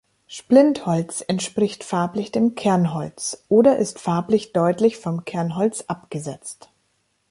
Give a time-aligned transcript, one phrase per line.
[0.27, 6.71] Splintholz entspricht farblich dem Kernholz oder ist farblich deutlich vom Kernholz abgesetzt.